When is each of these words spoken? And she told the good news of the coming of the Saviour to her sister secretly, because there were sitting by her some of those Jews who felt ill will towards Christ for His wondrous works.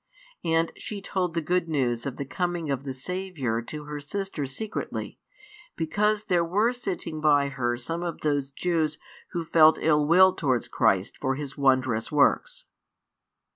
And 0.43 0.71
she 0.77 0.99
told 0.99 1.35
the 1.35 1.43
good 1.43 1.69
news 1.69 2.07
of 2.07 2.15
the 2.17 2.25
coming 2.25 2.71
of 2.71 2.85
the 2.85 2.93
Saviour 2.95 3.61
to 3.61 3.83
her 3.83 3.99
sister 3.99 4.47
secretly, 4.47 5.19
because 5.75 6.23
there 6.25 6.43
were 6.43 6.73
sitting 6.73 7.21
by 7.21 7.49
her 7.49 7.77
some 7.77 8.01
of 8.01 8.21
those 8.21 8.49
Jews 8.49 8.97
who 9.33 9.45
felt 9.45 9.77
ill 9.79 10.07
will 10.07 10.33
towards 10.33 10.67
Christ 10.67 11.19
for 11.19 11.35
His 11.35 11.55
wondrous 11.55 12.11
works. 12.11 12.65